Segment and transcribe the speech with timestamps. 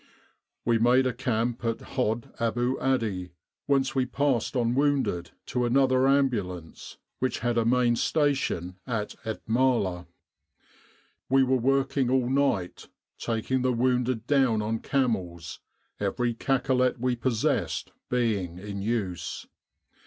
[0.65, 3.33] We made a camp at Hod Abou Adi,
[3.67, 5.37] whence we passed 118 The Sinai Desert Campaign on wounded
[5.85, 10.07] to another Ambulance which had a main station at Et Maler.
[11.29, 15.59] We were working all night, taking the wounded down on camels,
[15.99, 19.45] every cacolet we possessed being in use.